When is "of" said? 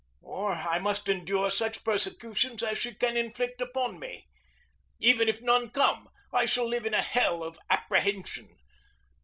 7.43-7.59